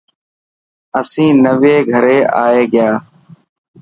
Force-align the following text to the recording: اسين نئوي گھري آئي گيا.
اسين 0.99 1.35
نئوي 1.43 1.75
گھري 1.91 2.17
آئي 2.43 2.63
گيا. 2.73 2.89